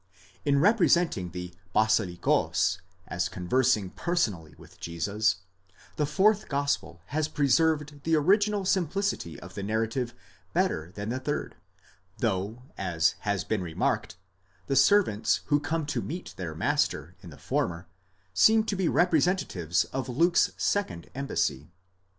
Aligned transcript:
In 0.45 0.57
representing 0.59 1.29
the 1.29 1.53
βασιλικὸς 1.75 2.79
as 3.07 3.29
conversing 3.29 3.91
personally 3.91 4.55
with 4.57 4.79
Jesus, 4.79 5.41
the 5.95 6.07
fourth 6.07 6.49
gospel 6.49 7.01
has 7.09 7.27
preserved 7.27 8.01
the 8.03 8.15
original 8.15 8.65
simplicity 8.65 9.39
of 9.41 9.53
the 9.53 9.61
narrative 9.61 10.15
better 10.53 10.91
than 10.95 11.09
the 11.09 11.19
third; 11.19 11.55
though 12.17 12.63
as 12.79 13.13
has 13.19 13.43
been 13.43 13.61
remarked, 13.61 14.15
the 14.65 14.75
servants 14.75 15.41
who 15.45 15.59
come 15.59 15.85
to 15.85 16.01
meet 16.01 16.33
their 16.35 16.55
master 16.55 17.13
in 17.21 17.29
the 17.29 17.37
former 17.37 17.85
seem 18.33 18.63
to 18.63 18.75
be 18.75 18.87
representatives 18.89 19.83
of 19.93 20.09
Luke's 20.09 20.51
second 20.57 21.11
embassy. 21.13 21.69